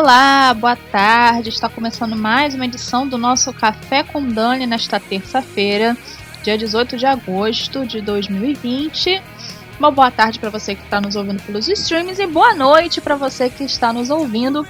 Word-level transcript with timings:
Olá, 0.00 0.54
boa 0.54 0.76
tarde. 0.76 1.48
Está 1.48 1.68
começando 1.68 2.14
mais 2.14 2.54
uma 2.54 2.66
edição 2.66 3.04
do 3.04 3.18
nosso 3.18 3.52
Café 3.52 4.04
com 4.04 4.22
Dani 4.22 4.64
nesta 4.64 5.00
terça-feira, 5.00 5.96
dia 6.44 6.56
18 6.56 6.96
de 6.96 7.04
agosto 7.04 7.84
de 7.84 8.00
2020. 8.00 9.20
Uma 9.76 9.90
boa 9.90 10.08
tarde 10.08 10.38
para 10.38 10.50
você 10.50 10.76
que 10.76 10.84
está 10.84 11.00
nos 11.00 11.16
ouvindo 11.16 11.42
pelos 11.42 11.66
streams 11.66 12.22
e 12.22 12.28
boa 12.28 12.54
noite 12.54 13.00
para 13.00 13.16
você 13.16 13.50
que 13.50 13.64
está 13.64 13.92
nos 13.92 14.08
ouvindo 14.08 14.64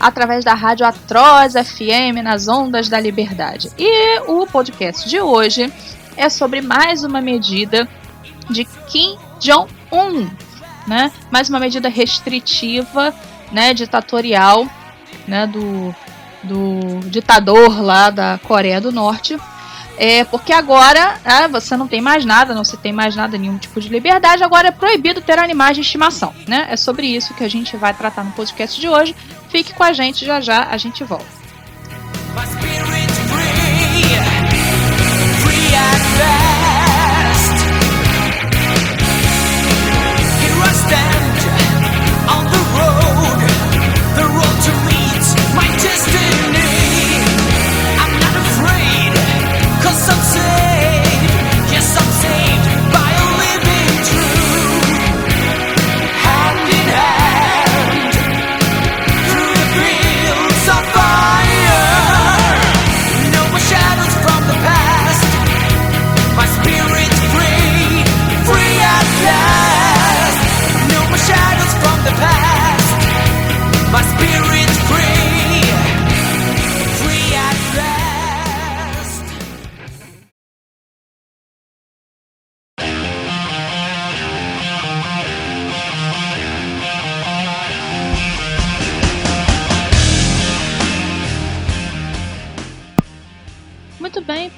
através 0.00 0.44
da 0.44 0.52
rádio 0.52 0.84
Atroz 0.84 1.52
FM 1.52 2.20
nas 2.24 2.48
ondas 2.48 2.88
da 2.88 2.98
liberdade. 2.98 3.70
E 3.78 4.18
o 4.26 4.48
podcast 4.48 5.08
de 5.08 5.20
hoje 5.20 5.72
é 6.16 6.28
sobre 6.28 6.60
mais 6.60 7.04
uma 7.04 7.20
medida 7.20 7.88
de 8.50 8.64
Kim 8.88 9.16
Jong-un, 9.38 10.28
né? 10.88 11.12
Mais 11.30 11.48
uma 11.48 11.60
medida 11.60 11.88
restritiva, 11.88 13.14
né, 13.52 13.74
ditatorial, 13.74 14.66
né, 15.26 15.46
do, 15.46 15.94
do 16.42 17.00
ditador 17.08 17.80
lá 17.80 18.10
da 18.10 18.40
Coreia 18.42 18.80
do 18.80 18.90
Norte, 18.90 19.38
é, 19.96 20.24
porque 20.24 20.52
agora 20.52 21.20
é, 21.24 21.46
você 21.46 21.76
não 21.76 21.86
tem 21.86 22.00
mais 22.00 22.24
nada, 22.24 22.54
não 22.54 22.64
se 22.64 22.76
tem 22.76 22.92
mais 22.92 23.14
nada, 23.14 23.36
nenhum 23.36 23.58
tipo 23.58 23.80
de 23.80 23.88
liberdade, 23.88 24.42
agora 24.42 24.68
é 24.68 24.72
proibido 24.72 25.20
ter 25.20 25.38
animais 25.38 25.76
de 25.76 25.82
estimação. 25.82 26.34
Né? 26.48 26.66
É 26.70 26.76
sobre 26.76 27.06
isso 27.06 27.34
que 27.34 27.44
a 27.44 27.48
gente 27.48 27.76
vai 27.76 27.92
tratar 27.92 28.24
no 28.24 28.32
podcast 28.32 28.80
de 28.80 28.88
hoje. 28.88 29.14
Fique 29.48 29.74
com 29.74 29.84
a 29.84 29.92
gente, 29.92 30.24
já 30.24 30.40
já 30.40 30.64
a 30.64 30.76
gente 30.76 31.04
volta. 31.04 31.26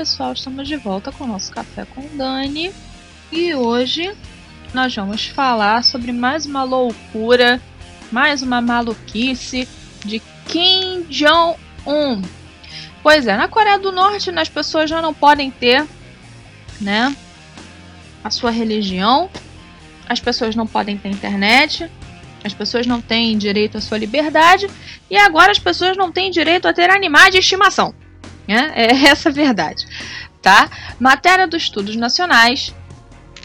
Pessoal, 0.05 0.35
estamos 0.35 0.69
de 0.69 0.77
volta 0.77 1.11
com 1.11 1.25
o 1.25 1.27
nosso 1.27 1.51
Café 1.51 1.87
com 1.87 2.07
Dani 2.15 2.71
e 3.33 3.55
hoje 3.55 4.15
nós 4.75 4.95
vamos 4.95 5.29
falar 5.29 5.83
sobre 5.83 6.13
mais 6.13 6.45
uma 6.45 6.63
loucura, 6.63 7.59
mais 8.13 8.43
uma 8.43 8.61
maluquice 8.61 9.67
de 10.05 10.21
Kim 10.47 11.07
Jong-un. 11.09 12.21
Pois 13.03 13.27
é, 13.27 13.35
na 13.35 13.49
Coreia 13.49 13.79
do 13.79 13.91
Norte 13.91 14.29
as 14.29 14.51
pessoas 14.51 14.91
já 14.91 15.01
não 15.01 15.15
podem 15.15 15.51
ter, 15.51 15.87
né, 16.83 17.17
a 18.23 18.29
sua 18.29 18.51
religião, 18.51 19.31
as 20.07 20.21
pessoas 20.21 20.55
não 20.55 20.67
podem 20.67 20.99
ter 20.99 21.09
internet, 21.09 21.91
as 22.45 22.53
pessoas 22.53 22.87
não 22.87 23.01
têm 23.01 23.39
direito 23.39 23.79
à 23.79 23.81
sua 23.81 23.97
liberdade 23.97 24.69
e 25.11 25.17
agora 25.17 25.51
as 25.51 25.59
pessoas 25.59 25.97
não 25.97 26.13
têm 26.13 26.31
direito 26.31 26.69
a 26.69 26.75
ter 26.75 26.91
animais 26.91 27.31
de 27.31 27.39
estimação. 27.39 27.95
Né? 28.47 28.73
É 28.75 28.95
essa 29.09 29.29
a 29.29 29.33
verdade. 29.33 29.87
Tá? 30.41 30.69
Matéria 31.01 31.47
dos 31.47 31.63
Estudos 31.63 31.97
Nacionais 31.97 32.75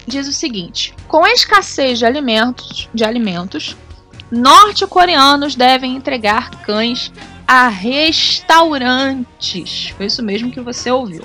diz 0.05 0.27
o 0.27 0.33
seguinte: 0.33 0.93
com 1.07 1.23
a 1.23 1.31
escassez 1.31 1.99
de 1.99 2.05
alimentos, 2.05 2.89
de 2.93 3.05
alimentos 3.05 3.77
norte-coreanos 4.31 5.55
devem 5.55 5.95
entregar 5.95 6.51
cães 6.61 7.11
a 7.47 7.67
restaurantes. 7.67 9.89
Foi 9.97 10.05
isso 10.05 10.21
mesmo 10.21 10.51
que 10.51 10.61
você 10.61 10.91
ouviu. 10.91 11.23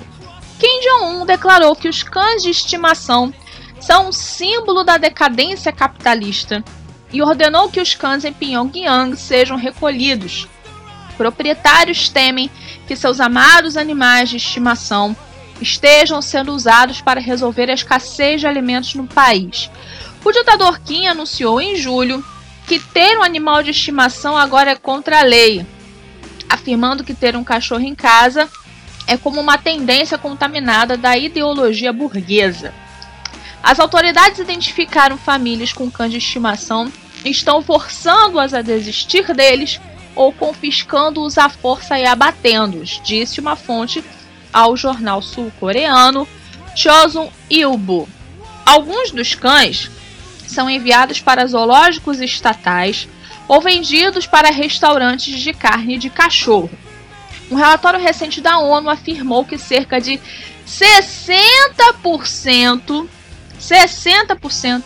Kim 0.57 0.81
Jong-un 0.81 1.23
declarou 1.25 1.75
que 1.75 1.87
os 1.87 2.01
cães 2.01 2.41
de 2.41 2.49
estimação 2.49 3.31
são 3.79 4.09
um 4.09 4.11
símbolo 4.11 4.83
da 4.83 4.97
decadência 4.97 5.71
capitalista 5.71 6.63
e 7.11 7.21
ordenou 7.21 7.69
que 7.69 7.79
os 7.79 7.93
cães 7.93 8.25
em 8.25 8.33
Pyongyang 8.33 9.15
sejam 9.15 9.57
recolhidos. 9.57 10.47
Proprietários 11.17 12.09
temem 12.09 12.49
que 12.87 12.95
seus 12.95 13.19
amados 13.19 13.77
animais 13.77 14.29
de 14.29 14.37
estimação 14.37 15.15
estejam 15.61 16.21
sendo 16.21 16.53
usados 16.53 17.01
para 17.01 17.19
resolver 17.19 17.69
a 17.69 17.73
escassez 17.73 18.41
de 18.41 18.47
alimentos 18.47 18.93
no 18.95 19.07
país. 19.07 19.69
O 20.23 20.31
ditador 20.31 20.79
Kim 20.79 21.07
anunciou 21.07 21.61
em 21.61 21.75
julho 21.75 22.23
que 22.67 22.79
ter 22.79 23.17
um 23.17 23.23
animal 23.23 23.63
de 23.63 23.71
estimação 23.71 24.35
agora 24.35 24.71
é 24.71 24.75
contra 24.75 25.19
a 25.19 25.23
lei, 25.23 25.65
afirmando 26.49 27.03
que 27.03 27.13
ter 27.13 27.35
um 27.35 27.43
cachorro 27.43 27.83
em 27.83 27.95
casa 27.95 28.49
é 29.07 29.15
como 29.15 29.39
uma 29.39 29.57
tendência 29.57 30.17
contaminada 30.17 30.97
da 30.97 31.15
ideologia 31.17 31.93
burguesa. 31.93 32.73
As 33.61 33.79
autoridades 33.79 34.39
identificaram 34.39 35.17
famílias 35.17 35.71
com 35.71 35.89
cães 35.89 36.11
de 36.11 36.17
estimação 36.17 36.91
e 37.23 37.29
estão 37.29 37.61
forçando-as 37.61 38.53
a 38.53 38.61
desistir 38.61 39.31
deles 39.33 39.79
ou 40.15 40.31
confiscando-os 40.31 41.37
à 41.37 41.49
força 41.49 41.99
e 41.99 42.05
abatendo-os, 42.05 43.01
disse 43.03 43.39
uma 43.39 43.55
fonte 43.55 44.03
ao 44.51 44.77
jornal 44.77 45.21
sul-coreano 45.21 46.27
Chosun 46.75 47.29
Ilbo. 47.49 48.07
Alguns 48.65 49.11
dos 49.11 49.35
cães 49.35 49.91
são 50.47 50.69
enviados 50.69 51.19
para 51.19 51.45
zoológicos 51.45 52.21
estatais 52.21 53.07
ou 53.47 53.61
vendidos 53.61 54.25
para 54.25 54.49
restaurantes 54.49 55.39
de 55.39 55.53
carne 55.53 55.97
de 55.97 56.09
cachorro. 56.09 56.71
Um 57.51 57.55
relatório 57.55 57.99
recente 57.99 58.41
da 58.41 58.57
ONU 58.57 58.89
afirmou 58.89 59.45
que 59.45 59.57
cerca 59.57 60.01
de 60.01 60.19
60%, 60.67 63.07
60% 63.59 64.83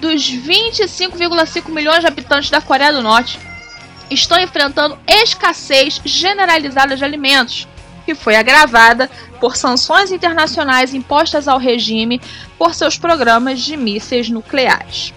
dos 0.00 0.30
25,5 0.30 1.68
milhões 1.68 2.00
de 2.00 2.06
habitantes 2.06 2.50
da 2.50 2.60
Coreia 2.60 2.92
do 2.92 3.02
Norte 3.02 3.38
estão 4.12 4.38
enfrentando 4.38 4.98
escassez 5.06 6.00
generalizada 6.04 6.96
de 6.96 7.04
alimentos, 7.04 7.68
que 8.04 8.14
foi 8.14 8.36
agravada 8.36 9.10
por 9.40 9.56
sanções 9.56 10.10
internacionais 10.10 10.94
impostas 10.94 11.48
ao 11.48 11.58
regime 11.58 12.20
por 12.58 12.74
seus 12.74 12.98
programas 12.98 13.60
de 13.60 13.76
mísseis 13.76 14.28
nucleares. 14.28 15.12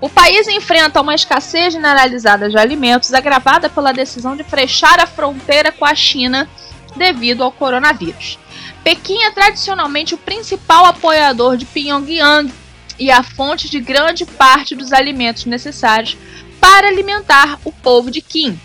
O 0.00 0.08
país 0.08 0.46
enfrenta 0.46 1.00
uma 1.00 1.14
escassez 1.14 1.72
generalizada 1.72 2.48
de 2.48 2.56
alimentos 2.56 3.12
agravada 3.12 3.68
pela 3.68 3.92
decisão 3.92 4.36
de 4.36 4.44
fechar 4.44 5.00
a 5.00 5.06
fronteira 5.06 5.72
com 5.72 5.84
a 5.84 5.94
China 5.94 6.48
devido 6.96 7.42
ao 7.42 7.50
coronavírus. 7.50 8.38
Pequim 8.84 9.22
é 9.22 9.30
tradicionalmente 9.30 10.14
o 10.14 10.18
principal 10.18 10.86
apoiador 10.86 11.56
de 11.56 11.66
Pyongyang 11.66 12.52
e 12.98 13.10
a 13.10 13.22
fonte 13.22 13.68
de 13.68 13.80
grande 13.80 14.24
parte 14.24 14.74
dos 14.74 14.92
alimentos 14.92 15.46
necessários 15.46 16.16
para 16.68 16.88
alimentar 16.88 17.58
o 17.64 17.72
povo 17.72 18.10
de 18.10 18.20
Kim. 18.20 18.60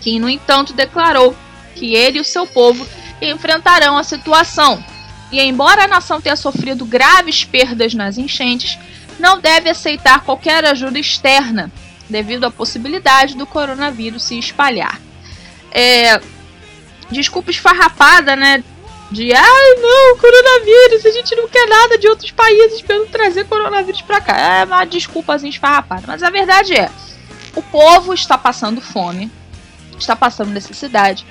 Kim, 0.00 0.18
no 0.18 0.30
entanto, 0.30 0.72
declarou 0.72 1.36
que 1.74 1.94
ele 1.94 2.16
e 2.16 2.20
o 2.22 2.24
seu 2.24 2.46
povo 2.46 2.88
enfrentarão 3.20 3.98
a 3.98 4.02
situação. 4.02 4.82
E 5.30 5.38
embora 5.38 5.84
a 5.84 5.86
nação 5.86 6.22
tenha 6.22 6.36
sofrido 6.36 6.86
graves 6.86 7.44
perdas 7.44 7.92
nas 7.92 8.16
enchentes, 8.16 8.78
não 9.18 9.38
deve 9.38 9.68
aceitar 9.68 10.22
qualquer 10.22 10.64
ajuda 10.64 10.98
externa, 10.98 11.70
devido 12.08 12.44
à 12.44 12.50
possibilidade 12.50 13.36
do 13.36 13.46
coronavírus 13.46 14.22
se 14.22 14.38
espalhar. 14.38 14.98
É, 15.70 16.18
desculpa 17.10 17.50
esfarrapada, 17.50 18.34
né? 18.36 18.64
De 19.10 19.34
ai 19.34 19.74
não, 19.82 20.16
coronavírus, 20.16 21.04
a 21.04 21.10
gente 21.10 21.36
não 21.36 21.46
quer 21.46 21.68
nada 21.68 21.98
de 21.98 22.08
outros 22.08 22.30
países 22.30 22.80
para 22.80 23.04
trazer 23.06 23.44
coronavírus 23.44 24.00
para 24.00 24.22
cá. 24.22 24.34
É 24.34 24.64
uma 24.64 24.86
desculpa 24.86 25.36
esfarrapada, 25.36 26.04
mas 26.06 26.22
a 26.22 26.30
verdade 26.30 26.74
é 26.74 26.90
o 27.58 27.62
povo 27.62 28.14
está 28.14 28.38
passando 28.38 28.80
fome, 28.80 29.28
está 29.98 30.14
passando 30.14 30.50
necessidade. 30.50 31.26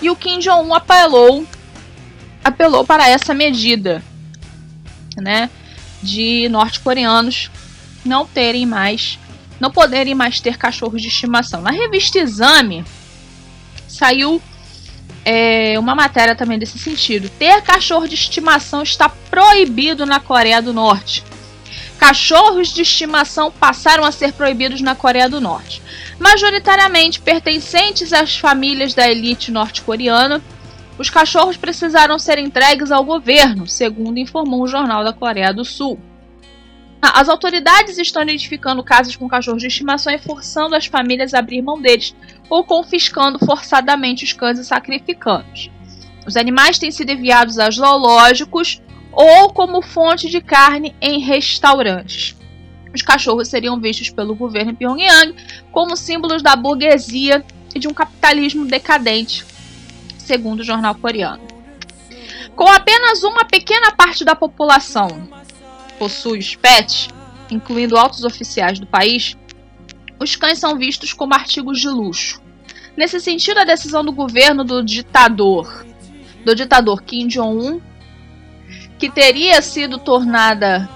E 0.00 0.08
o 0.08 0.16
Kim 0.16 0.38
Jong-un 0.38 0.72
apelou, 0.72 1.46
apelou 2.42 2.86
para 2.86 3.06
essa 3.06 3.34
medida, 3.34 4.02
né, 5.16 5.50
de 6.02 6.48
norte-coreanos 6.48 7.50
não 8.04 8.26
terem 8.26 8.64
mais 8.64 9.18
não 9.58 9.70
poderem 9.70 10.14
mais 10.14 10.38
ter 10.38 10.58
cachorros 10.58 11.00
de 11.00 11.08
estimação. 11.08 11.62
Na 11.62 11.70
revista 11.70 12.18
Exame 12.18 12.84
saiu 13.88 14.40
é, 15.24 15.78
uma 15.78 15.94
matéria 15.94 16.36
também 16.36 16.58
desse 16.58 16.78
sentido. 16.78 17.30
Ter 17.30 17.62
cachorro 17.62 18.06
de 18.06 18.14
estimação 18.14 18.82
está 18.82 19.08
proibido 19.08 20.04
na 20.04 20.20
Coreia 20.20 20.60
do 20.60 20.74
Norte. 20.74 21.24
Cachorros 21.98 22.68
de 22.68 22.82
estimação 22.82 23.50
passaram 23.50 24.04
a 24.04 24.12
ser 24.12 24.32
proibidos 24.32 24.80
na 24.80 24.94
Coreia 24.94 25.28
do 25.28 25.40
Norte. 25.40 25.82
Majoritariamente 26.18 27.20
pertencentes 27.20 28.12
às 28.12 28.36
famílias 28.36 28.94
da 28.94 29.10
elite 29.10 29.50
norte-coreana, 29.50 30.42
os 30.98 31.10
cachorros 31.10 31.56
precisaram 31.56 32.18
ser 32.18 32.38
entregues 32.38 32.90
ao 32.90 33.04
governo, 33.04 33.66
segundo 33.66 34.18
informou 34.18 34.62
o 34.62 34.68
Jornal 34.68 35.04
da 35.04 35.12
Coreia 35.12 35.52
do 35.52 35.64
Sul. 35.64 35.98
Ah, 37.02 37.20
as 37.20 37.28
autoridades 37.28 37.98
estão 37.98 38.22
identificando 38.22 38.82
casos 38.82 39.14
com 39.14 39.28
cachorros 39.28 39.60
de 39.60 39.68
estimação 39.68 40.12
e 40.12 40.18
forçando 40.18 40.74
as 40.74 40.86
famílias 40.86 41.34
a 41.34 41.38
abrir 41.38 41.60
mão 41.60 41.80
deles, 41.80 42.14
ou 42.48 42.64
confiscando 42.64 43.38
forçadamente 43.38 44.24
os 44.24 44.32
cães 44.32 44.58
e 44.58 44.64
sacrificando-os. 44.64 45.70
Os 46.26 46.36
animais 46.36 46.78
têm 46.78 46.90
sido 46.90 47.12
enviados 47.12 47.58
a 47.58 47.70
zoológicos 47.70 48.80
ou 49.16 49.50
como 49.50 49.80
fonte 49.80 50.28
de 50.28 50.42
carne 50.42 50.94
em 51.00 51.18
restaurantes. 51.18 52.36
Os 52.94 53.00
cachorros 53.00 53.48
seriam 53.48 53.80
vistos 53.80 54.10
pelo 54.10 54.34
governo 54.34 54.72
em 54.72 54.74
Pyongyang 54.74 55.34
como 55.72 55.96
símbolos 55.96 56.42
da 56.42 56.54
burguesia 56.54 57.42
e 57.74 57.78
de 57.78 57.88
um 57.88 57.94
capitalismo 57.94 58.66
decadente, 58.66 59.44
segundo 60.18 60.60
o 60.60 60.64
jornal 60.64 60.94
coreano. 60.94 61.42
Com 62.54 62.68
apenas 62.68 63.22
uma 63.22 63.44
pequena 63.44 63.90
parte 63.90 64.22
da 64.22 64.34
população 64.36 65.28
possui 65.98 66.38
os 66.38 66.54
pets, 66.54 67.08
incluindo 67.50 67.96
altos 67.96 68.22
oficiais 68.22 68.78
do 68.78 68.86
país, 68.86 69.34
os 70.18 70.36
cães 70.36 70.58
são 70.58 70.76
vistos 70.76 71.12
como 71.14 71.34
artigos 71.34 71.80
de 71.80 71.88
luxo. 71.88 72.40
Nesse 72.96 73.20
sentido, 73.20 73.60
a 73.60 73.64
decisão 73.64 74.04
do 74.04 74.12
governo 74.12 74.64
do 74.64 74.82
ditador, 74.82 75.86
do 76.44 76.54
ditador 76.54 77.02
Kim 77.02 77.28
Jong-un, 77.28 77.80
que 78.98 79.10
teria 79.10 79.60
sido 79.60 79.98
tornada, 79.98 80.88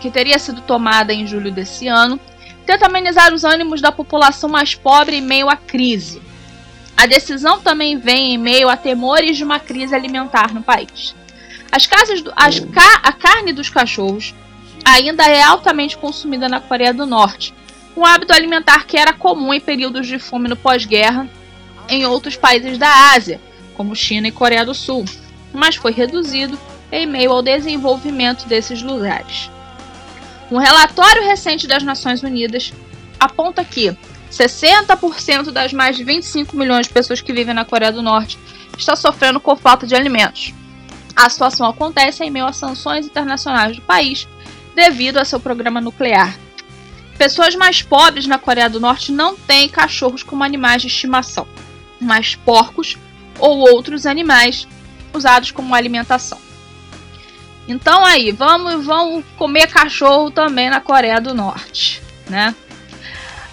que 0.00 0.10
teria 0.10 0.38
sido 0.38 0.60
tomada 0.62 1.12
em 1.12 1.26
julho 1.26 1.52
desse 1.52 1.86
ano, 1.86 2.18
tenta 2.66 2.86
amenizar 2.86 3.32
os 3.32 3.44
ânimos 3.44 3.80
da 3.80 3.92
população 3.92 4.48
mais 4.48 4.74
pobre 4.74 5.16
em 5.16 5.20
meio 5.20 5.48
à 5.48 5.56
crise. 5.56 6.20
A 6.96 7.06
decisão 7.06 7.60
também 7.60 7.98
vem 7.98 8.34
em 8.34 8.38
meio 8.38 8.68
a 8.68 8.76
temores 8.76 9.36
de 9.36 9.44
uma 9.44 9.58
crise 9.58 9.94
alimentar 9.94 10.52
no 10.52 10.62
país. 10.62 11.14
As 11.70 11.86
casas 11.86 12.20
do, 12.20 12.32
as 12.36 12.62
a 13.02 13.12
carne 13.12 13.52
dos 13.52 13.70
cachorros 13.70 14.34
ainda 14.84 15.26
é 15.26 15.42
altamente 15.42 15.96
consumida 15.96 16.48
na 16.48 16.60
Coreia 16.60 16.92
do 16.92 17.06
Norte, 17.06 17.54
um 17.96 18.04
hábito 18.04 18.32
alimentar 18.32 18.84
que 18.86 18.96
era 18.96 19.12
comum 19.12 19.52
em 19.52 19.60
períodos 19.60 20.06
de 20.06 20.18
fome 20.18 20.48
no 20.48 20.56
pós-guerra 20.56 21.28
em 21.88 22.04
outros 22.06 22.36
países 22.36 22.78
da 22.78 23.12
Ásia, 23.12 23.40
como 23.74 23.96
China 23.96 24.28
e 24.28 24.32
Coreia 24.32 24.64
do 24.64 24.74
Sul, 24.74 25.04
mas 25.52 25.76
foi 25.76 25.92
reduzido 25.92 26.58
em 26.92 27.06
meio 27.06 27.32
ao 27.32 27.42
desenvolvimento 27.42 28.46
desses 28.46 28.82
lugares. 28.82 29.50
Um 30.50 30.58
relatório 30.58 31.24
recente 31.24 31.66
das 31.66 31.82
Nações 31.82 32.22
Unidas 32.22 32.72
aponta 33.18 33.64
que 33.64 33.96
60% 34.30 35.50
das 35.50 35.72
mais 35.72 35.96
de 35.96 36.04
25 36.04 36.56
milhões 36.56 36.86
de 36.86 36.92
pessoas 36.92 37.20
que 37.20 37.32
vivem 37.32 37.54
na 37.54 37.64
Coreia 37.64 37.90
do 37.90 38.02
Norte 38.02 38.38
está 38.78 38.94
sofrendo 38.94 39.40
com 39.40 39.56
falta 39.56 39.86
de 39.86 39.94
alimentos. 39.94 40.52
A 41.16 41.28
situação 41.28 41.66
acontece 41.66 42.22
em 42.22 42.30
meio 42.30 42.46
a 42.46 42.52
sanções 42.52 43.06
internacionais 43.06 43.76
do 43.76 43.82
país 43.82 44.28
devido 44.74 45.18
a 45.18 45.24
seu 45.24 45.40
programa 45.40 45.80
nuclear, 45.80 46.34
Pessoas 47.22 47.54
mais 47.54 47.82
pobres 47.82 48.26
na 48.26 48.36
Coreia 48.36 48.68
do 48.68 48.80
Norte 48.80 49.12
não 49.12 49.36
têm 49.36 49.68
cachorros 49.68 50.24
como 50.24 50.42
animais 50.42 50.82
de 50.82 50.88
estimação, 50.88 51.46
mas 52.00 52.34
porcos 52.34 52.98
ou 53.38 53.58
outros 53.58 54.06
animais 54.06 54.66
usados 55.14 55.52
como 55.52 55.72
alimentação. 55.72 56.38
Então 57.68 58.04
aí, 58.04 58.32
vamos, 58.32 58.84
vamos 58.84 59.24
comer 59.36 59.68
cachorro 59.68 60.30
também 60.30 60.68
na 60.68 60.80
Coreia 60.80 61.20
do 61.20 61.34
Norte, 61.34 62.02
né? 62.28 62.54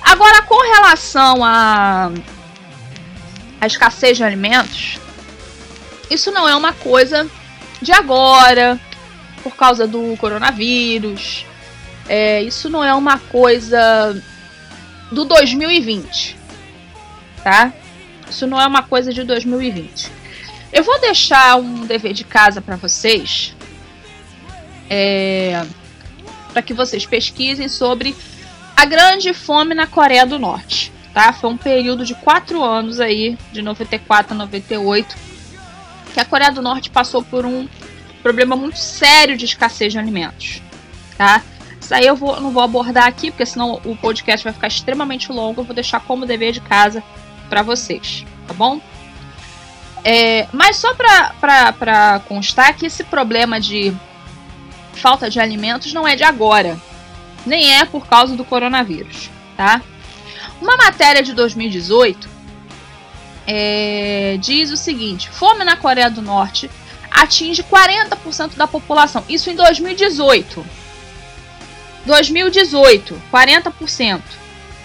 Agora, 0.02 0.42
com 0.42 0.60
relação 0.74 1.44
a, 1.44 2.12
a 3.62 3.68
escassez 3.68 4.18
de 4.18 4.24
alimentos, 4.24 5.00
isso 6.10 6.32
não 6.32 6.48
é 6.48 6.56
uma 6.56 6.74
coisa 6.74 7.30
de 7.82 7.92
agora, 7.92 8.80
por 9.44 9.56
causa 9.56 9.86
do 9.86 10.18
coronavírus, 10.18 11.46
é, 12.08 12.42
isso 12.42 12.70
não 12.70 12.84
é 12.84 12.94
uma 12.94 13.20
coisa 13.20 14.22
do 15.12 15.26
2020, 15.26 16.36
tá? 17.44 17.72
Isso 18.28 18.48
não 18.48 18.60
é 18.60 18.66
uma 18.66 18.84
coisa 18.84 19.14
de 19.14 19.24
2020. 19.24 20.12
Eu 20.72 20.84
vou 20.84 21.00
deixar 21.00 21.58
um 21.58 21.86
dever 21.86 22.14
de 22.14 22.24
casa 22.24 22.62
para 22.62 22.76
vocês, 22.76 23.56
é, 24.90 25.66
para 26.52 26.62
que 26.62 26.74
vocês 26.74 27.06
pesquisem 27.06 27.68
sobre 27.68 28.16
a 28.76 28.86
grande 28.86 29.34
fome 29.34 29.76
na 29.76 29.86
Coreia 29.86 30.26
do 30.26 30.40
Norte, 30.40 30.92
tá? 31.14 31.32
Foi 31.34 31.50
um 31.50 31.58
período 31.58 32.06
de 32.06 32.16
quatro 32.16 32.64
anos 32.64 33.00
aí, 33.00 33.38
de 33.52 33.62
94 33.62 34.34
a 34.34 34.38
98, 34.38 35.16
que 36.14 36.20
a 36.20 36.26
Coreia 36.26 36.52
do 36.52 36.62
Norte 36.62 36.90
passou 36.90 37.24
por 37.24 37.46
um 37.46 37.68
problema 38.24 38.56
muito 38.56 38.80
sério 38.80 39.38
de 39.38 39.46
escassez 39.46 39.94
de 39.94 40.00
alimentos, 40.00 40.62
tá? 41.18 41.44
Isso 41.80 41.94
aí 41.94 42.06
eu 42.06 42.16
vou, 42.16 42.40
não 42.40 42.52
vou 42.52 42.62
abordar 42.62 43.08
aqui, 43.08 43.32
porque 43.32 43.46
senão 43.46 43.82
o 43.84 43.96
podcast 43.96 44.44
vai 44.44 44.54
ficar 44.54 44.68
extremamente 44.68 45.32
longo. 45.32 45.62
Eu 45.62 45.66
vou 45.66 45.74
deixar 45.74 46.00
como 46.00 46.26
dever 46.26 46.52
de 46.52 46.62
casa 46.62 47.04
para 47.50 47.64
vocês, 47.64 48.26
tá 48.48 48.54
bom? 48.54 48.80
É, 50.04 50.48
mas 50.54 50.78
só 50.78 50.94
para 50.94 52.22
constar 52.28 52.76
que 52.76 52.86
esse 52.86 53.04
problema 53.04 53.60
de 53.60 53.94
falta 55.00 55.30
de 55.30 55.40
alimentos 55.40 55.94
não 55.94 56.08
é 56.08 56.16
de 56.16 56.24
agora, 56.24 56.80
nem 57.46 57.76
é 57.76 57.86
por 57.86 58.08
causa 58.08 58.36
do 58.36 58.46
coronavírus, 58.46 59.30
tá? 59.56 59.82
Uma 60.62 60.76
matéria 60.78 61.24
de 61.24 61.34
2018 61.34 62.30
é, 63.48 64.38
diz 64.40 64.72
o 64.72 64.78
seguinte: 64.78 65.30
fome 65.30 65.64
na 65.64 65.76
Coreia 65.76 66.10
do 66.10 66.22
Norte 66.22 66.70
atinge 67.10 67.64
40% 67.64 68.56
da 68.56 68.68
população. 68.68 69.24
Isso 69.28 69.50
em 69.50 69.56
2018. 69.56 70.66
2018, 72.06 73.22
40% 73.32 74.22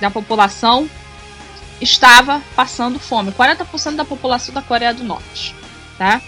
da 0.00 0.10
população 0.10 0.88
estava 1.80 2.42
passando 2.56 2.98
fome. 2.98 3.32
40% 3.32 3.96
da 3.96 4.04
população 4.04 4.54
da 4.54 4.62
Coreia 4.62 4.94
do 4.94 5.04
Norte, 5.04 5.54
tá? 5.98 6.20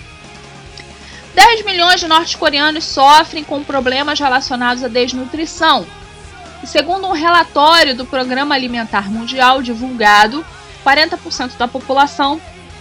10 1.37 1.67
milhões 1.67 2.01
de 2.01 2.09
norte-coreanos 2.09 2.83
sofrem 2.85 3.45
com 3.45 3.63
problemas 3.63 4.19
relacionados 4.19 4.83
à 4.83 4.89
desnutrição. 4.89 5.87
E 6.63 6.67
segundo 6.67 7.07
um 7.07 7.13
relatório 7.13 7.95
do 7.95 8.07
Programa 8.07 8.55
Alimentar 8.55 9.11
Mundial 9.11 9.61
divulgado, 9.61 10.45
40% 10.83 11.59
da 11.59 11.69
população 11.69 12.41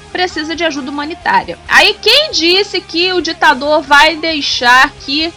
precisa 0.10 0.56
de 0.56 0.64
ajuda 0.64 0.90
humanitária. 0.90 1.60
Aí 1.68 1.96
quem 2.02 2.32
disse 2.32 2.80
que 2.80 3.12
o 3.12 3.22
ditador 3.22 3.82
vai 3.82 4.16
deixar 4.16 4.90
que 5.02 5.34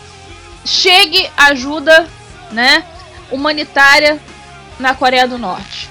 chegue 0.64 1.28
ajuda 1.36 2.08
né, 2.52 2.84
humanitária 3.32 4.20
na 4.78 4.94
Coreia 4.94 5.26
do 5.26 5.36
Norte. 5.36 5.90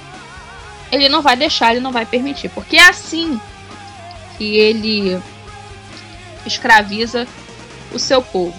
Ele 0.89 1.09
não 1.09 1.21
vai 1.21 1.35
deixar, 1.35 1.71
ele 1.71 1.81
não 1.81 1.91
vai 1.91 2.05
permitir, 2.05 2.47
porque 2.47 2.77
é 2.77 2.87
assim 2.87 3.37
que 4.37 4.55
ele 4.55 5.21
escraviza 6.47 7.27
o 7.93 7.99
seu 7.99 8.21
povo. 8.21 8.55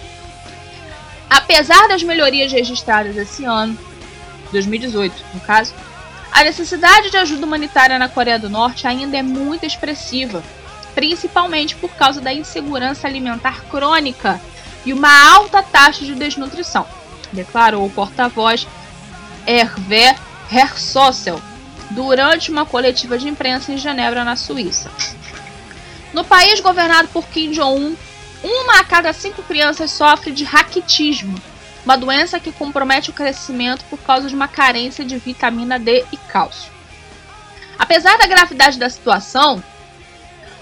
Apesar 1.28 1.88
das 1.88 2.02
melhorias 2.02 2.52
registradas 2.52 3.16
esse 3.16 3.44
ano, 3.44 3.76
2018 4.52 5.14
no 5.34 5.40
caso, 5.40 5.74
a 6.30 6.44
necessidade 6.44 7.10
de 7.10 7.16
ajuda 7.16 7.44
humanitária 7.44 7.98
na 7.98 8.08
Coreia 8.08 8.38
do 8.38 8.48
Norte 8.48 8.86
ainda 8.86 9.16
é 9.16 9.22
muito 9.22 9.66
expressiva, 9.66 10.42
principalmente 10.94 11.74
por 11.76 11.90
causa 11.90 12.20
da 12.20 12.32
insegurança 12.32 13.06
alimentar 13.06 13.64
crônica 13.70 14.40
e 14.84 14.92
uma 14.92 15.32
alta 15.32 15.62
taxa 15.62 16.04
de 16.04 16.14
desnutrição 16.14 16.86
declarou 17.32 17.84
o 17.84 17.90
porta-voz 17.90 18.66
Hervé 19.46 20.16
Hersossel 20.50 21.40
durante 21.90 22.50
uma 22.50 22.66
coletiva 22.66 23.18
de 23.18 23.28
imprensa 23.28 23.72
em 23.72 23.78
Genebra, 23.78 24.24
na 24.24 24.36
Suíça. 24.36 24.90
No 26.12 26.24
país 26.24 26.60
governado 26.60 27.08
por 27.08 27.26
Kim 27.28 27.52
Jong-un, 27.52 27.96
uma 28.42 28.80
a 28.80 28.84
cada 28.84 29.12
cinco 29.12 29.42
crianças 29.42 29.90
sofre 29.90 30.30
de 30.30 30.44
raquitismo, 30.44 31.40
uma 31.84 31.96
doença 31.96 32.40
que 32.40 32.52
compromete 32.52 33.10
o 33.10 33.12
crescimento 33.12 33.84
por 33.90 33.98
causa 33.98 34.28
de 34.28 34.34
uma 34.34 34.48
carência 34.48 35.04
de 35.04 35.16
vitamina 35.18 35.78
D 35.78 36.04
e 36.12 36.16
cálcio. 36.16 36.72
Apesar 37.78 38.16
da 38.18 38.26
gravidade 38.26 38.78
da 38.78 38.90
situação, 38.90 39.62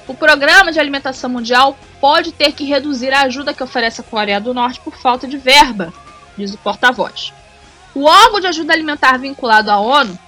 o 0.06 0.14
Programa 0.14 0.72
de 0.72 0.78
Alimentação 0.78 1.30
Mundial 1.30 1.76
pode 2.00 2.32
ter 2.32 2.52
que 2.52 2.64
reduzir 2.64 3.12
a 3.12 3.22
ajuda 3.22 3.54
que 3.54 3.62
oferece 3.62 4.00
a 4.00 4.04
Coreia 4.04 4.40
do 4.40 4.54
Norte 4.54 4.80
por 4.80 4.96
falta 4.96 5.26
de 5.26 5.36
verba 5.36 5.92
diz 6.36 6.54
o 6.54 6.58
porta-voz. 6.58 7.32
O 7.94 8.04
órgão 8.04 8.40
de 8.40 8.46
ajuda 8.46 8.72
alimentar 8.72 9.18
vinculado 9.18 9.70
à 9.70 9.78
ONU, 9.78 10.18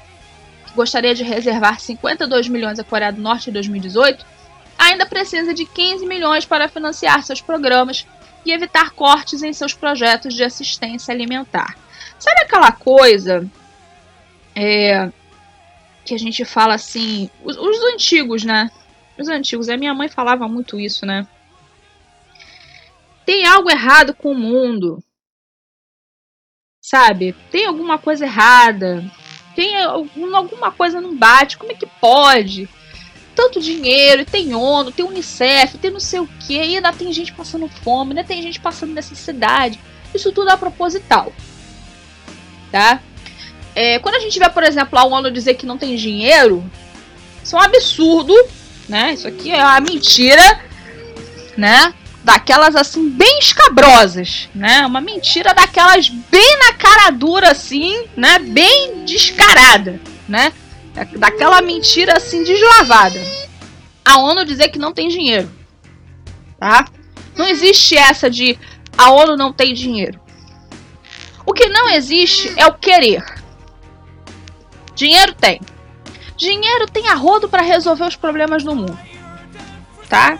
que 0.66 0.72
gostaria 0.74 1.14
de 1.14 1.22
reservar 1.22 1.78
52 1.78 2.48
milhões 2.48 2.78
à 2.78 2.84
Coreia 2.84 3.12
do 3.12 3.20
Norte 3.20 3.50
em 3.50 3.52
2018, 3.52 4.24
ainda 4.78 5.04
precisa 5.04 5.52
de 5.52 5.66
15 5.66 6.06
milhões 6.06 6.46
para 6.46 6.68
financiar 6.68 7.22
seus 7.24 7.40
programas 7.40 8.06
e 8.46 8.52
evitar 8.52 8.92
cortes 8.92 9.42
em 9.42 9.52
seus 9.52 9.74
projetos 9.74 10.34
de 10.34 10.44
assistência 10.44 11.12
alimentar. 11.12 11.76
Sabe 12.18 12.40
aquela 12.40 12.72
coisa 12.72 13.48
é, 14.54 15.10
que 16.04 16.14
a 16.14 16.18
gente 16.18 16.44
fala 16.44 16.74
assim, 16.74 17.28
os, 17.44 17.56
os 17.56 17.84
antigos, 17.92 18.44
né? 18.44 18.70
Os 19.18 19.28
antigos, 19.28 19.68
a 19.68 19.76
minha 19.76 19.92
mãe 19.92 20.08
falava 20.08 20.48
muito 20.48 20.78
isso, 20.78 21.04
né? 21.04 21.26
Tem 23.26 23.44
algo 23.44 23.70
errado 23.70 24.14
com 24.14 24.32
o 24.32 24.38
mundo. 24.38 25.02
Sabe? 26.80 27.34
Tem 27.50 27.66
alguma 27.66 27.98
coisa 27.98 28.24
errada. 28.24 29.04
Tem 29.54 29.76
alguma 29.84 30.72
coisa 30.72 31.00
não 31.00 31.14
bate. 31.14 31.58
Como 31.58 31.72
é 31.72 31.74
que 31.74 31.86
pode? 32.00 32.68
Tanto 33.38 33.60
dinheiro, 33.60 34.24
tem 34.24 34.52
ONU, 34.52 34.90
tem 34.90 35.04
Unicef, 35.04 35.78
tem 35.78 35.92
não 35.92 36.00
sei 36.00 36.18
o 36.18 36.26
que, 36.26 36.54
e 36.54 36.74
ainda 36.74 36.92
tem 36.92 37.12
gente 37.12 37.32
passando 37.32 37.68
fome, 37.68 38.10
ainda 38.10 38.24
tem 38.24 38.42
gente 38.42 38.58
passando 38.58 38.92
necessidade. 38.92 39.78
Isso 40.12 40.32
tudo 40.32 40.50
é 40.50 40.56
proposital. 40.56 41.32
Tá? 42.72 43.00
É, 43.76 44.00
quando 44.00 44.16
a 44.16 44.18
gente 44.18 44.36
vê, 44.40 44.50
por 44.50 44.64
exemplo, 44.64 44.98
a 44.98 45.04
ONU 45.04 45.30
dizer 45.30 45.54
que 45.54 45.66
não 45.66 45.78
tem 45.78 45.94
dinheiro, 45.94 46.68
isso 47.40 47.54
é 47.54 47.60
um 47.60 47.62
absurdo, 47.62 48.34
né? 48.88 49.14
Isso 49.14 49.28
aqui 49.28 49.52
é 49.52 49.62
uma 49.62 49.80
mentira, 49.82 50.60
né? 51.56 51.94
Daquelas 52.24 52.74
assim, 52.74 53.08
bem 53.08 53.38
escabrosas, 53.38 54.48
né? 54.52 54.84
Uma 54.84 55.00
mentira 55.00 55.54
daquelas 55.54 56.08
bem 56.08 56.58
na 56.58 56.72
cara 56.72 57.10
dura, 57.10 57.52
assim, 57.52 58.04
né? 58.16 58.40
Bem 58.40 59.04
descarada, 59.04 60.00
né? 60.28 60.52
Daquela 61.18 61.60
mentira 61.62 62.16
assim 62.16 62.44
deslavada. 62.44 63.20
A 64.04 64.18
ONU 64.18 64.44
dizer 64.44 64.68
que 64.68 64.78
não 64.78 64.92
tem 64.92 65.08
dinheiro, 65.08 65.50
tá? 66.58 66.86
Não 67.36 67.46
existe 67.46 67.96
essa 67.96 68.30
de 68.30 68.58
a 68.96 69.10
ONU 69.10 69.36
não 69.36 69.52
tem 69.52 69.74
dinheiro. 69.74 70.20
O 71.46 71.52
que 71.52 71.68
não 71.68 71.88
existe 71.88 72.52
é 72.56 72.66
o 72.66 72.74
querer. 72.74 73.24
Dinheiro 74.94 75.34
tem. 75.34 75.60
Dinheiro 76.36 76.86
tem 76.86 77.08
a 77.08 77.14
rodo 77.14 77.48
para 77.48 77.62
resolver 77.62 78.04
os 78.04 78.16
problemas 78.16 78.64
do 78.64 78.74
mundo. 78.74 78.98
Tá? 80.08 80.38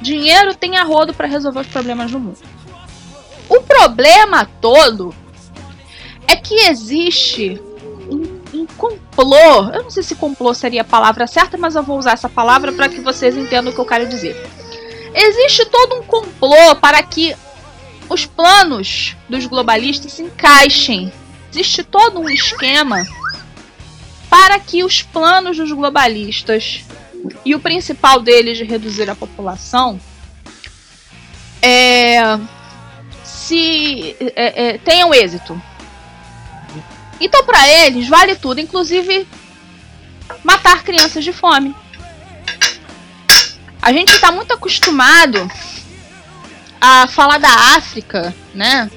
Dinheiro 0.00 0.54
tem 0.54 0.76
a 0.76 0.84
rodo 0.84 1.12
para 1.14 1.26
resolver 1.26 1.60
os 1.60 1.66
problemas 1.66 2.10
do 2.10 2.20
mundo. 2.20 2.38
O 3.48 3.60
problema 3.60 4.46
todo 4.60 5.14
é 6.26 6.36
que 6.36 6.54
existe 6.54 7.60
um, 8.62 8.66
complô. 8.66 9.70
Eu 9.72 9.84
não 9.84 9.90
sei 9.90 10.02
se 10.02 10.14
complô 10.14 10.54
seria 10.54 10.82
a 10.82 10.84
palavra 10.84 11.26
certa, 11.26 11.56
mas 11.56 11.74
eu 11.74 11.82
vou 11.82 11.98
usar 11.98 12.12
essa 12.12 12.28
palavra 12.28 12.72
para 12.72 12.88
que 12.88 13.00
vocês 13.00 13.36
entendam 13.36 13.72
o 13.72 13.74
que 13.74 13.80
eu 13.80 13.86
quero 13.86 14.08
dizer. 14.08 14.36
Existe 15.14 15.66
todo 15.66 15.96
um 15.96 16.02
complô 16.02 16.74
para 16.76 17.02
que 17.02 17.34
os 18.08 18.26
planos 18.26 19.16
dos 19.28 19.46
globalistas 19.46 20.12
se 20.12 20.22
encaixem. 20.22 21.12
Existe 21.50 21.82
todo 21.84 22.20
um 22.20 22.28
esquema 22.28 23.06
para 24.30 24.58
que 24.58 24.82
os 24.82 25.02
planos 25.02 25.58
dos 25.58 25.70
globalistas 25.72 26.84
e 27.44 27.54
o 27.54 27.60
principal 27.60 28.20
deles 28.20 28.56
de 28.56 28.64
reduzir 28.64 29.08
a 29.10 29.14
população 29.14 30.00
é, 31.60 32.38
se 33.22 34.16
é, 34.20 34.68
é, 34.68 34.78
tenham 34.78 35.14
êxito. 35.14 35.60
Então, 37.20 37.44
para 37.44 37.68
eles, 37.68 38.08
vale 38.08 38.34
tudo, 38.34 38.60
inclusive 38.60 39.26
matar 40.42 40.82
crianças 40.82 41.24
de 41.24 41.32
fome. 41.32 41.74
A 43.80 43.92
gente 43.92 44.12
está 44.12 44.30
muito 44.30 44.52
acostumado 44.52 45.50
a 46.80 47.06
falar 47.06 47.38
da 47.38 47.76
África, 47.76 48.34
né? 48.54 48.90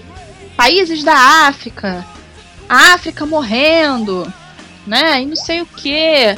Países 0.55 1.03
da 1.03 1.47
África, 1.47 2.05
a 2.69 2.93
África 2.93 3.25
morrendo, 3.25 4.31
né? 4.85 5.21
E 5.21 5.25
não 5.25 5.35
sei 5.35 5.61
o 5.61 5.65
que. 5.65 6.37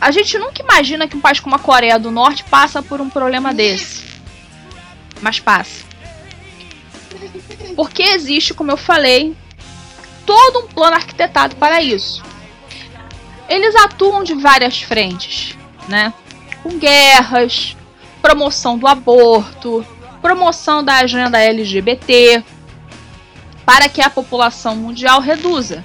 A 0.00 0.10
gente 0.10 0.38
nunca 0.38 0.62
imagina 0.62 1.06
que 1.06 1.16
um 1.16 1.20
país 1.20 1.40
como 1.40 1.54
a 1.54 1.58
Coreia 1.58 1.98
do 1.98 2.10
Norte 2.10 2.44
passa 2.44 2.82
por 2.82 3.00
um 3.00 3.08
problema 3.08 3.54
desse. 3.54 4.02
Mas 5.20 5.38
passa. 5.38 5.84
Porque 7.76 8.02
existe, 8.02 8.52
como 8.52 8.70
eu 8.70 8.76
falei, 8.76 9.36
todo 10.26 10.60
um 10.60 10.68
plano 10.68 10.96
arquitetado 10.96 11.56
para 11.56 11.82
isso. 11.82 12.22
Eles 13.48 13.74
atuam 13.76 14.22
de 14.22 14.34
várias 14.34 14.82
frentes, 14.82 15.56
né? 15.88 16.12
Com 16.62 16.78
guerras, 16.78 17.76
promoção 18.20 18.78
do 18.78 18.86
aborto, 18.86 19.84
promoção 20.20 20.84
da 20.84 20.96
agenda 20.96 21.38
LGBT, 21.38 22.42
para 23.64 23.88
que 23.88 24.00
a 24.00 24.10
população 24.10 24.76
mundial 24.76 25.20
reduza 25.20 25.84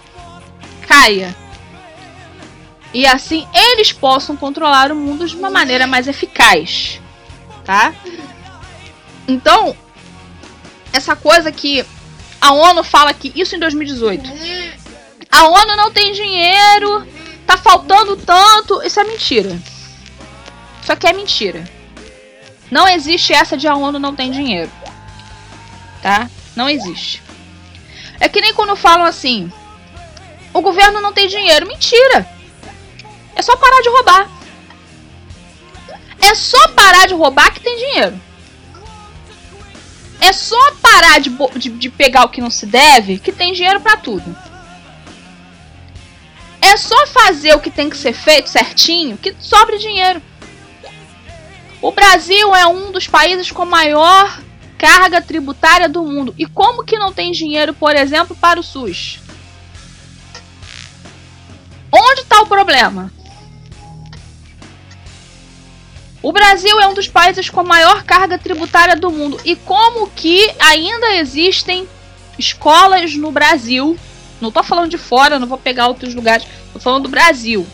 caia. 0.88 1.36
E 2.94 3.06
assim 3.06 3.46
eles 3.54 3.92
possam 3.92 4.36
controlar 4.38 4.92
o 4.92 4.96
mundo 4.96 5.28
de 5.28 5.36
uma 5.36 5.50
maneira 5.50 5.86
mais 5.86 6.08
eficaz, 6.08 7.02
tá? 7.66 7.94
Então, 9.28 9.76
essa 10.94 11.16
coisa 11.16 11.52
que 11.52 11.86
a 12.40 12.54
ONU 12.54 12.84
fala 12.84 13.14
que 13.14 13.32
isso 13.36 13.56
em 13.56 13.60
2018. 13.60 14.30
A 15.32 15.48
ONU 15.48 15.76
não 15.76 15.92
tem 15.92 16.14
dinheiro, 16.14 17.08
tá 17.46 17.58
faltando 17.58 18.16
tanto, 18.18 18.82
isso 18.84 19.00
é 19.00 19.04
mentira. 19.04 19.60
Isso 20.82 20.92
aqui 20.92 21.08
é 21.08 21.14
mentira. 21.14 21.64
Não 22.72 22.88
existe 22.88 23.34
essa 23.34 23.58
de 23.58 23.68
a 23.68 23.76
ONU 23.76 24.00
não 24.00 24.16
tem 24.16 24.32
dinheiro. 24.32 24.72
Tá? 26.02 26.30
Não 26.56 26.70
existe. 26.70 27.22
É 28.20 28.30
que 28.30 28.42
nem 28.42 28.54
quando 28.54 28.76
falam 28.76 29.06
assim: 29.06 29.52
o 30.54 30.62
governo 30.62 31.02
não 31.02 31.14
tem 31.14 31.28
dinheiro. 31.28 31.68
Mentira! 31.68 32.28
É 33.36 33.42
só 33.42 33.56
parar 33.56 33.82
de 33.82 33.90
roubar. 33.90 34.30
É 36.20 36.34
só 36.34 36.68
parar 36.70 37.08
de 37.08 37.14
roubar 37.14 37.54
que 37.54 37.60
tem 37.60 37.78
dinheiro. 37.78 38.20
É 40.20 40.34
só 40.34 40.74
parar 40.82 41.20
de, 41.20 41.30
de, 41.56 41.70
de 41.70 41.90
pegar 41.90 42.26
o 42.26 42.30
que 42.30 42.42
não 42.42 42.50
se 42.50 42.66
deve 42.66 43.20
que 43.20 43.32
tem 43.32 43.54
dinheiro 43.54 43.80
para 43.80 43.98
tudo. 43.98 44.36
É 46.62 46.76
só 46.76 47.08
fazer 47.08 47.56
o 47.56 47.60
que 47.60 47.70
tem 47.70 47.90
que 47.90 47.98
ser 47.98 48.14
feito 48.14 48.50
certinho 48.50 49.18
que 49.18 49.36
sobre 49.40 49.78
dinheiro. 49.78 50.22
O 51.82 51.92
Brasil 51.92 52.56
é 52.56 52.66
um 52.68 52.92
dos 52.92 53.08
países 53.08 53.52
com 53.52 53.66
maior 53.66 54.42
carga 54.78 55.22
tributária 55.22 55.88
do 55.88 56.04
mundo. 56.04 56.34
E 56.38 56.46
como 56.46 56.84
que 56.84 56.98
não 56.98 57.14
tem 57.14 57.32
dinheiro, 57.32 57.74
por 57.74 57.96
exemplo, 57.96 58.36
para 58.36 58.60
o 58.60 58.64
SUS? 58.64 59.20
Onde 61.92 62.22
está 62.22 62.42
o 62.42 62.48
problema? 62.48 63.12
O 66.22 66.32
Brasil 66.32 66.80
é 66.80 66.88
um 66.88 66.94
dos 66.94 67.08
países 67.08 67.50
com 67.50 67.60
a 67.60 67.64
maior 67.64 68.04
carga 68.04 68.38
tributária 68.38 68.96
do 68.96 69.12
mundo. 69.12 69.40
E 69.46 69.56
como 69.56 70.10
que 70.10 70.52
ainda 70.60 71.16
existem 71.16 71.88
escolas 72.38 73.14
no 73.16 73.32
Brasil? 73.32 73.98
Não 74.42 74.50
estou 74.50 74.64
falando 74.64 74.90
de 74.90 74.98
fora, 74.98 75.40
não 75.40 75.48
vou 75.48 75.58
pegar 75.58 75.88
outros 75.88 76.14
lugares. 76.14 76.46
Estou 76.66 76.82
falando 76.82 77.04
do 77.04 77.10
Brasil. 77.10 77.66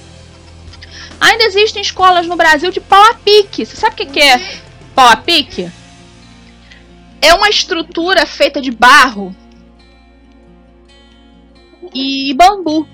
Ainda 1.19 1.45
existem 1.45 1.81
escolas 1.81 2.27
no 2.27 2.35
Brasil 2.35 2.71
de 2.71 2.81
pau 2.81 3.03
a 3.12 3.13
pique. 3.13 3.65
Você 3.65 3.77
sabe 3.77 4.03
o 4.03 4.07
que 4.07 4.19
é 4.19 4.62
pau 4.93 5.07
a 5.07 5.15
pique? 5.15 5.71
É 7.21 7.33
uma 7.33 7.50
estrutura 7.50 8.25
feita 8.25 8.62
de 8.62 8.71
barro 8.71 9.33
e 11.93 12.33
bambu 12.33 12.88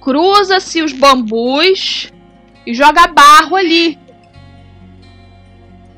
cruza-se 0.00 0.80
os 0.80 0.92
bambus 0.92 2.10
e 2.68 2.74
joga 2.74 3.06
barro 3.06 3.56
ali. 3.56 3.98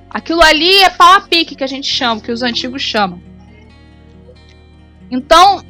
Aquilo 0.09 0.41
ali 0.41 0.77
é 0.77 0.89
pau 0.89 1.15
a 1.15 1.21
pique 1.21 1.57
que 1.57 1.65
a 1.65 1.67
gente 1.67 1.89
chama, 1.89 2.21
que 2.21 2.31
os 2.31 2.45
antigos 2.45 2.81
chamam. 2.81 3.21
Então, 5.11 5.65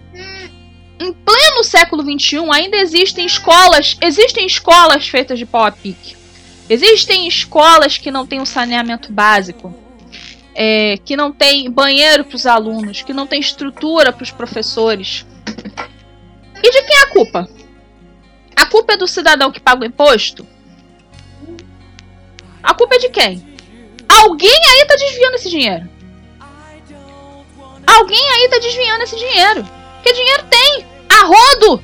em 1.00 1.10
pleno 1.10 1.64
século 1.64 2.02
XXI, 2.02 2.36
ainda 2.52 2.76
existem 2.76 3.24
escolas, 3.24 3.96
existem 3.98 4.44
escolas 4.44 5.08
feitas 5.08 5.38
de 5.38 5.46
pau 5.46 5.64
a 5.64 5.72
pique. 5.72 6.14
Existem 6.68 7.26
escolas 7.26 7.96
que 7.96 8.10
não 8.10 8.26
têm 8.26 8.38
um 8.38 8.44
saneamento 8.44 9.10
básico, 9.10 9.74
é, 10.54 10.98
que 10.98 11.16
não 11.16 11.32
tem 11.32 11.70
banheiro 11.70 12.26
para 12.26 12.36
os 12.36 12.44
alunos, 12.44 13.00
que 13.00 13.14
não 13.14 13.26
tem 13.26 13.40
estrutura 13.40 14.12
para 14.12 14.22
os 14.22 14.30
professores. 14.30 15.24
E 16.62 16.70
de 16.70 16.82
quem 16.82 16.96
é 16.98 17.02
a 17.04 17.10
culpa? 17.10 17.48
A 18.54 18.66
culpa 18.66 18.92
é 18.92 18.96
do 18.98 19.06
cidadão 19.06 19.50
que 19.50 19.60
paga 19.60 19.80
o 19.80 19.86
imposto? 19.86 20.46
A 22.62 22.74
culpa 22.74 22.96
é 22.96 22.98
de 22.98 23.08
quem? 23.08 23.46
Alguém 24.08 24.50
aí 24.50 24.86
tá 24.86 24.96
desviando 24.96 25.34
esse 25.36 25.50
dinheiro. 25.50 25.88
Alguém 27.86 28.30
aí 28.30 28.48
tá 28.48 28.58
desviando 28.58 29.02
esse 29.02 29.16
dinheiro. 29.16 29.68
Que 30.02 30.12
dinheiro 30.12 30.44
tem? 30.48 30.86
A 31.08 31.24
rodo! 31.24 31.82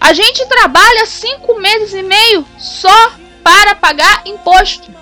A 0.00 0.12
gente 0.12 0.46
trabalha 0.46 1.06
cinco 1.06 1.58
meses 1.58 1.94
e 1.94 2.02
meio 2.02 2.46
só 2.58 3.12
para 3.42 3.74
pagar 3.74 4.22
imposto. 4.26 4.92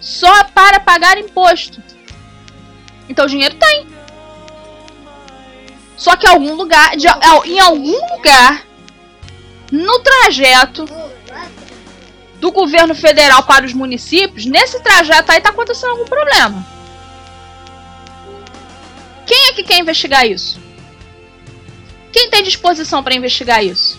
Só 0.00 0.44
para 0.44 0.80
pagar 0.80 1.18
imposto. 1.18 1.82
Então 3.08 3.24
o 3.24 3.28
dinheiro 3.28 3.56
tem. 3.56 3.86
Só 5.96 6.16
que 6.16 6.26
algum 6.26 6.54
lugar, 6.54 6.96
de, 6.96 7.08
em 7.46 7.58
algum 7.58 8.14
lugar, 8.14 8.64
no 9.72 9.98
trajeto 9.98 10.84
do 12.38 12.52
governo 12.52 12.94
federal 12.94 13.42
para 13.42 13.66
os 13.66 13.72
municípios, 13.72 14.46
nesse 14.46 14.80
trajeto 14.80 15.32
aí 15.32 15.40
tá 15.40 15.50
acontecendo 15.50 15.90
algum 15.90 16.04
problema. 16.04 16.64
Quem 19.26 19.48
é 19.48 19.52
que 19.52 19.62
quer 19.62 19.78
investigar 19.78 20.26
isso? 20.26 20.58
Quem 22.12 22.30
tem 22.30 22.42
disposição 22.42 23.02
para 23.02 23.14
investigar 23.14 23.62
isso? 23.64 23.98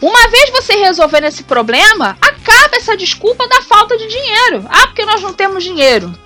Uma 0.00 0.28
vez 0.28 0.50
você 0.50 0.74
resolvendo 0.76 1.24
esse 1.24 1.42
problema, 1.42 2.16
acaba 2.20 2.76
essa 2.76 2.96
desculpa 2.96 3.46
da 3.48 3.62
falta 3.62 3.98
de 3.98 4.06
dinheiro. 4.06 4.64
Ah, 4.70 4.86
porque 4.86 5.04
nós 5.04 5.20
não 5.20 5.32
temos 5.32 5.64
dinheiro. 5.64 6.16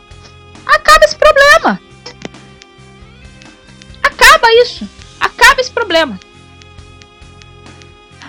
Acaba 0.66 1.04
esse 1.04 1.16
problema. 1.16 1.80
Acaba 4.02 4.52
isso. 4.62 4.88
Acaba 5.18 5.60
esse 5.60 5.70
problema. 5.70 6.20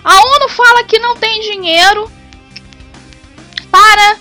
A 0.03 0.15
ONU 0.15 0.49
fala 0.49 0.83
que 0.83 0.99
não 0.99 1.15
tem 1.15 1.39
dinheiro 1.39 2.11
para 3.71 4.17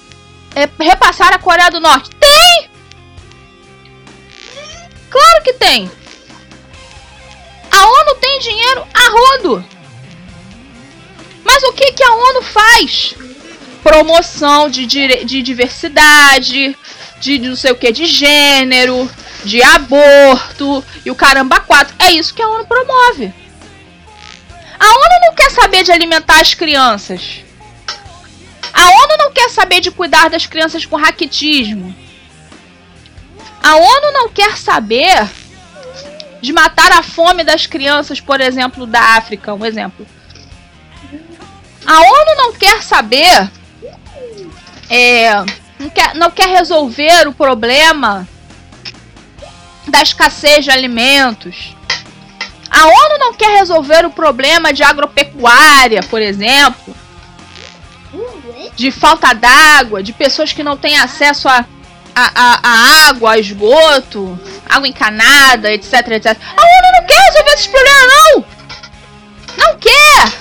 é, 0.54 0.68
repassar 0.78 1.32
a 1.32 1.38
Coreia 1.38 1.70
do 1.70 1.80
Norte. 1.80 2.10
Tem! 2.16 2.70
Claro 5.10 5.42
que 5.42 5.52
tem. 5.54 5.90
A 7.70 7.84
ONU 7.84 8.14
tem 8.20 8.38
dinheiro 8.38 8.86
a 8.94 9.08
rodo. 9.10 9.64
Mas 11.44 11.62
o 11.64 11.72
que, 11.72 11.92
que 11.92 12.04
a 12.04 12.14
ONU 12.14 12.42
faz? 12.42 13.14
Promoção 13.82 14.70
de, 14.70 14.86
de 14.86 15.42
diversidade, 15.42 16.76
de 17.20 17.38
não 17.40 17.56
sei 17.56 17.72
o 17.72 17.76
que, 17.76 17.90
de 17.90 18.06
gênero, 18.06 19.10
de 19.44 19.60
aborto 19.62 20.84
e 21.04 21.10
o 21.10 21.14
caramba 21.14 21.60
quatro. 21.60 21.94
É 21.98 22.12
isso 22.12 22.32
que 22.32 22.42
a 22.42 22.48
ONU 22.48 22.66
promove. 22.66 23.41
A 24.82 24.94
ONU 24.94 25.20
não 25.26 25.34
quer 25.36 25.48
saber 25.52 25.84
de 25.84 25.92
alimentar 25.92 26.40
as 26.40 26.54
crianças. 26.54 27.44
A 28.72 28.84
ONU 28.84 29.16
não 29.16 29.32
quer 29.32 29.48
saber 29.48 29.78
de 29.78 29.92
cuidar 29.92 30.28
das 30.28 30.44
crianças 30.44 30.84
com 30.84 30.96
raquitismo. 30.96 31.94
A 33.62 33.76
ONU 33.76 34.12
não 34.12 34.28
quer 34.28 34.56
saber 34.56 35.30
de 36.40 36.52
matar 36.52 36.90
a 36.90 37.00
fome 37.00 37.44
das 37.44 37.64
crianças, 37.64 38.20
por 38.20 38.40
exemplo, 38.40 38.84
da 38.84 39.16
África, 39.16 39.54
um 39.54 39.64
exemplo. 39.64 40.04
A 41.86 42.00
ONU 42.00 42.36
não 42.36 42.52
quer 42.52 42.82
saber, 42.82 43.48
é, 44.90 45.32
não, 45.78 45.90
quer, 45.90 46.14
não 46.16 46.30
quer 46.32 46.48
resolver 46.48 47.28
o 47.28 47.32
problema 47.32 48.26
da 49.86 50.02
escassez 50.02 50.64
de 50.64 50.72
alimentos. 50.72 51.76
A 52.82 52.86
ONU 52.86 53.16
não 53.16 53.32
quer 53.32 53.58
resolver 53.58 54.04
o 54.04 54.10
problema 54.10 54.72
de 54.72 54.82
agropecuária, 54.82 56.02
por 56.02 56.20
exemplo, 56.20 56.92
de 58.74 58.90
falta 58.90 59.32
d'água, 59.32 60.02
de 60.02 60.12
pessoas 60.12 60.52
que 60.52 60.64
não 60.64 60.76
têm 60.76 60.98
acesso 60.98 61.48
a, 61.48 61.64
a, 62.12 62.32
a, 62.34 62.60
a 62.60 63.08
água, 63.08 63.30
a 63.30 63.38
esgoto, 63.38 64.36
água 64.68 64.88
encanada, 64.88 65.72
etc, 65.72 65.92
etc. 66.08 66.36
A 66.56 66.60
ONU 66.60 66.92
não 66.98 67.06
quer 67.06 67.20
resolver 67.20 67.50
esses 67.52 67.66
problemas, 67.68 68.02
não! 68.08 68.44
Não 69.58 69.78
quer! 69.78 70.32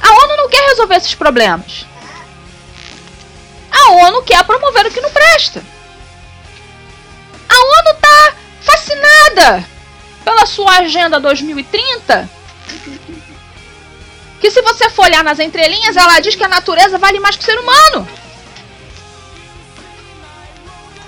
A 0.00 0.24
ONU 0.24 0.36
não 0.36 0.48
quer 0.48 0.68
resolver 0.68 0.94
esses 0.94 1.14
problemas. 1.16 1.84
A 3.72 3.90
ONU 3.90 4.22
quer 4.22 4.44
promover 4.44 4.86
o 4.86 4.92
que 4.92 5.00
não 5.00 5.10
presta. 5.10 5.60
A 7.48 7.54
ONU 7.54 8.00
tá 8.00 8.25
fascinada 8.96 9.64
pela 10.24 10.46
sua 10.46 10.78
Agenda 10.78 11.20
2030. 11.20 12.28
Que 14.40 14.50
se 14.50 14.60
você 14.62 14.90
for 14.90 15.04
olhar 15.04 15.24
nas 15.24 15.38
entrelinhas, 15.38 15.96
ela 15.96 16.20
diz 16.20 16.34
que 16.34 16.44
a 16.44 16.48
natureza 16.48 16.98
vale 16.98 17.20
mais 17.20 17.36
que 17.36 17.42
o 17.42 17.46
ser 17.46 17.58
humano. 17.58 18.08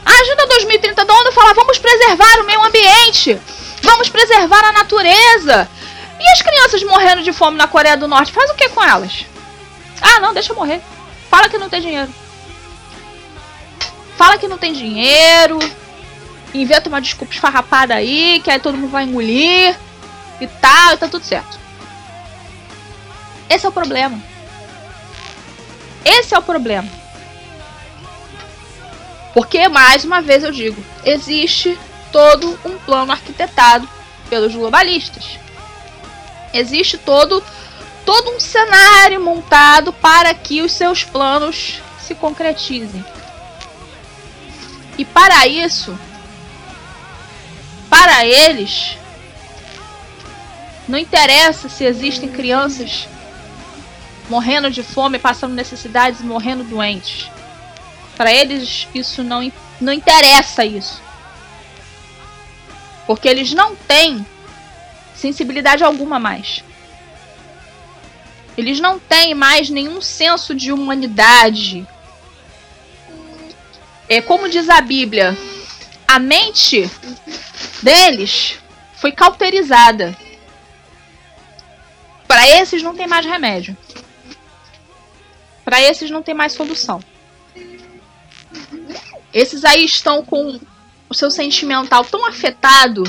A 0.04 0.10
Agenda 0.10 0.46
2030 0.46 1.04
da 1.04 1.14
ONU 1.14 1.32
fala: 1.32 1.54
vamos 1.54 1.78
preservar 1.78 2.40
o 2.40 2.46
meio 2.46 2.62
ambiente, 2.64 3.40
vamos 3.82 4.08
preservar 4.08 4.64
a 4.64 4.72
natureza. 4.72 5.68
E 6.20 6.32
as 6.32 6.42
crianças 6.42 6.82
morrendo 6.82 7.22
de 7.22 7.32
fome 7.32 7.56
na 7.56 7.68
Coreia 7.68 7.96
do 7.96 8.08
Norte, 8.08 8.32
faz 8.32 8.50
o 8.50 8.54
que 8.54 8.68
com 8.70 8.82
elas? 8.82 9.24
Ah, 10.00 10.20
não, 10.20 10.34
deixa 10.34 10.54
morrer. 10.54 10.80
Fala 11.30 11.48
que 11.48 11.58
não 11.58 11.68
tem 11.68 11.80
dinheiro. 11.80 12.12
Fala 14.16 14.36
que 14.36 14.48
não 14.48 14.58
tem 14.58 14.72
dinheiro, 14.72 15.58
inventa 16.54 16.88
uma 16.88 17.00
desculpa 17.00 17.32
esfarrapada 17.32 17.94
aí, 17.94 18.40
que 18.42 18.50
aí 18.50 18.58
todo 18.58 18.76
mundo 18.76 18.90
vai 18.90 19.04
engolir 19.04 19.76
e 20.40 20.46
tal, 20.46 20.94
e 20.94 20.96
tá 20.96 21.08
tudo 21.08 21.24
certo. 21.24 21.58
Esse 23.48 23.66
é 23.66 23.68
o 23.68 23.72
problema. 23.72 24.20
Esse 26.04 26.34
é 26.34 26.38
o 26.38 26.42
problema. 26.42 26.88
Porque, 29.34 29.68
mais 29.68 30.04
uma 30.04 30.20
vez 30.20 30.42
eu 30.42 30.50
digo, 30.50 30.82
existe 31.04 31.78
todo 32.10 32.58
um 32.64 32.78
plano 32.78 33.12
arquitetado 33.12 33.88
pelos 34.28 34.54
globalistas. 34.54 35.38
Existe 36.52 36.96
todo, 36.98 37.42
todo 38.04 38.30
um 38.30 38.40
cenário 38.40 39.20
montado 39.20 39.92
para 39.92 40.32
que 40.34 40.62
os 40.62 40.72
seus 40.72 41.04
planos 41.04 41.80
se 42.00 42.14
concretizem. 42.14 43.04
E 44.96 45.04
para 45.04 45.46
isso, 45.46 45.96
para 47.98 48.24
eles, 48.24 48.96
não 50.86 50.96
interessa 50.96 51.68
se 51.68 51.84
existem 51.84 52.28
crianças 52.28 53.08
morrendo 54.30 54.70
de 54.70 54.84
fome, 54.84 55.18
passando 55.18 55.52
necessidades 55.52 56.20
morrendo 56.20 56.62
doentes. 56.62 57.28
Para 58.16 58.32
eles 58.32 58.86
isso 58.94 59.24
não, 59.24 59.50
não 59.80 59.92
interessa 59.92 60.64
isso. 60.64 61.02
Porque 63.04 63.26
eles 63.26 63.52
não 63.52 63.74
têm 63.74 64.24
sensibilidade 65.16 65.82
alguma 65.82 66.20
mais. 66.20 66.62
Eles 68.56 68.78
não 68.78 69.00
têm 69.00 69.34
mais 69.34 69.70
nenhum 69.70 70.00
senso 70.00 70.54
de 70.54 70.70
humanidade. 70.70 71.84
É 74.08 74.20
como 74.20 74.48
diz 74.48 74.68
a 74.68 74.80
Bíblia, 74.80 75.36
a 76.06 76.20
mente 76.20 76.88
deles 77.82 78.58
foi 78.96 79.12
cauterizada. 79.12 80.16
Para 82.26 82.46
esses 82.48 82.82
não 82.82 82.94
tem 82.94 83.06
mais 83.06 83.24
remédio. 83.24 83.76
Para 85.64 85.80
esses 85.80 86.10
não 86.10 86.22
tem 86.22 86.34
mais 86.34 86.52
solução. 86.52 87.00
Esses 89.32 89.64
aí 89.64 89.84
estão 89.84 90.24
com 90.24 90.58
o 91.08 91.14
seu 91.14 91.30
sentimental 91.30 92.04
tão 92.04 92.26
afetado, 92.26 93.04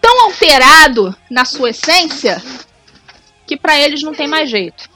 tão 0.00 0.24
alterado 0.24 1.14
na 1.30 1.44
sua 1.44 1.70
essência, 1.70 2.42
que 3.46 3.56
para 3.56 3.78
eles 3.78 4.02
não 4.02 4.14
tem 4.14 4.26
mais 4.26 4.50
jeito. 4.50 4.88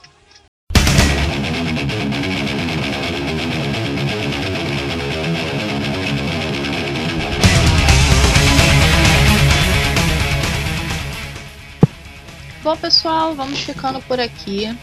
Bom, 12.63 12.77
pessoal, 12.77 13.35
vamos 13.35 13.59
ficando 13.59 14.01
por 14.03 14.21
aqui. 14.21 14.73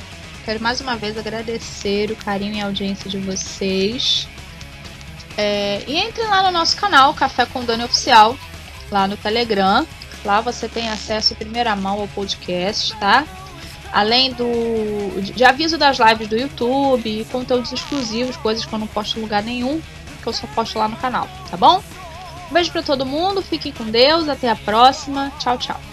Quero 0.45 0.61
mais 0.61 0.83
uma 0.83 0.97
vez 0.97 1.17
agradecer 1.17 2.11
o 2.11 2.17
carinho 2.17 2.55
e 2.55 2.61
audiência 2.61 3.09
de 3.09 3.17
vocês. 3.17 4.29
É, 5.35 5.83
e 5.87 5.97
entre 5.97 6.23
lá 6.25 6.43
no 6.43 6.51
nosso 6.51 6.77
canal, 6.77 7.15
Café 7.15 7.47
com 7.47 7.65
Dani 7.65 7.85
Oficial, 7.85 8.37
lá 8.91 9.09
no 9.09 9.17
Telegram. 9.17 9.87
Lá 10.27 10.43
você 10.43 10.69
tem 10.69 10.91
acesso 10.91 11.33
em 11.33 11.37
primeira 11.37 11.75
mão 11.75 12.03
ao 12.03 12.09
podcast, 12.09 12.95
tá? 12.99 13.25
Além 13.91 14.31
do 14.35 15.23
de 15.23 15.43
aviso 15.43 15.79
das 15.79 15.99
lives 15.99 16.29
do 16.29 16.37
YouTube, 16.37 17.27
conteúdos 17.33 17.73
exclusivos, 17.73 18.37
coisas 18.37 18.67
que 18.67 18.73
eu 18.75 18.79
não 18.79 18.87
posto 18.87 19.19
em 19.19 19.23
lugar 19.23 19.43
nenhum, 19.43 19.81
que 20.23 20.27
eu 20.27 20.35
só 20.35 20.47
posto 20.49 20.79
lá 20.79 20.87
no 20.87 20.97
canal, 20.97 21.27
tá 21.51 21.57
bom? 21.57 21.83
Um 22.51 22.53
beijo 22.53 22.71
para 22.71 22.83
todo 22.83 23.07
mundo, 23.07 23.41
fiquem 23.41 23.73
com 23.73 23.85
Deus, 23.85 24.29
até 24.29 24.51
a 24.51 24.57
próxima. 24.57 25.33
Tchau, 25.39 25.57
tchau. 25.57 25.90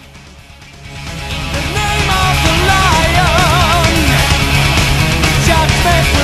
perfect 5.88 6.17